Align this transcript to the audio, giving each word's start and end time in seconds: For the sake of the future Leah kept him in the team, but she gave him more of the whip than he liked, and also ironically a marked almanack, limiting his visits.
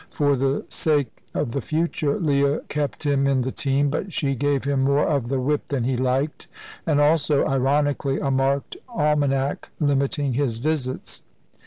For 0.09 0.35
the 0.35 0.65
sake 0.67 1.21
of 1.35 1.51
the 1.51 1.61
future 1.61 2.19
Leah 2.19 2.61
kept 2.69 3.05
him 3.05 3.27
in 3.27 3.41
the 3.41 3.51
team, 3.51 3.91
but 3.91 4.11
she 4.11 4.33
gave 4.33 4.63
him 4.63 4.81
more 4.85 5.05
of 5.05 5.27
the 5.27 5.39
whip 5.39 5.67
than 5.67 5.83
he 5.83 5.95
liked, 5.95 6.47
and 6.87 6.99
also 6.99 7.45
ironically 7.45 8.19
a 8.19 8.31
marked 8.31 8.77
almanack, 8.89 9.69
limiting 9.79 10.33
his 10.33 10.57
visits. 10.57 11.21